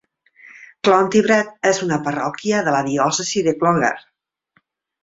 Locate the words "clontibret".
0.87-1.53